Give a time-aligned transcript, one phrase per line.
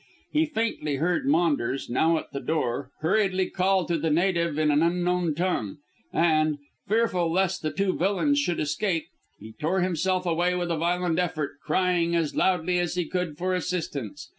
[0.31, 4.81] He faintly heard Maunders, now at the door, hurriedly call to the native in an
[4.81, 5.77] unknown tongue,
[6.11, 9.05] and, fearful lest the two villains should escape,
[9.39, 13.53] he tore himself away with a violent effort, crying as loudly as he could for
[13.53, 14.27] assistance.